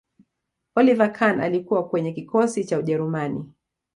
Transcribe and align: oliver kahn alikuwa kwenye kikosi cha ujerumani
oliver 0.75 1.13
kahn 1.13 1.41
alikuwa 1.41 1.89
kwenye 1.89 2.11
kikosi 2.11 2.65
cha 2.65 2.77
ujerumani 2.79 3.45